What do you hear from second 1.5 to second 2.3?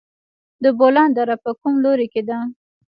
کوم لوري کې